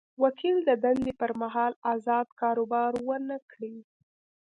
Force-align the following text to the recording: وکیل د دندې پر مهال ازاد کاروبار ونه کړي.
وکیل 0.23 0.57
د 0.69 0.69
دندې 0.83 1.11
پر 1.19 1.31
مهال 1.41 1.73
ازاد 1.93 2.27
کاروبار 2.41 2.91
ونه 3.07 3.37
کړي. 3.51 3.75